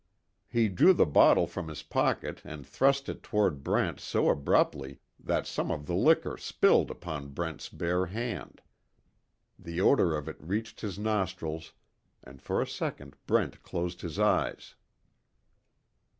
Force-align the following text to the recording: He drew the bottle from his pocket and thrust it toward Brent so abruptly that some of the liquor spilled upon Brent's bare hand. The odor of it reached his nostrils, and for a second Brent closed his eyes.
He 0.49 0.67
drew 0.67 0.93
the 0.93 1.05
bottle 1.05 1.45
from 1.45 1.67
his 1.67 1.83
pocket 1.83 2.41
and 2.43 2.65
thrust 2.65 3.07
it 3.07 3.21
toward 3.21 3.63
Brent 3.63 3.99
so 3.99 4.29
abruptly 4.29 4.97
that 5.19 5.45
some 5.45 5.69
of 5.69 5.85
the 5.85 5.93
liquor 5.93 6.37
spilled 6.37 6.89
upon 6.89 7.27
Brent's 7.35 7.69
bare 7.69 8.07
hand. 8.07 8.63
The 9.59 9.79
odor 9.79 10.17
of 10.17 10.27
it 10.27 10.37
reached 10.39 10.81
his 10.81 10.97
nostrils, 10.97 11.73
and 12.23 12.41
for 12.41 12.63
a 12.63 12.67
second 12.67 13.15
Brent 13.27 13.61
closed 13.61 14.01
his 14.01 14.17
eyes. 14.17 14.73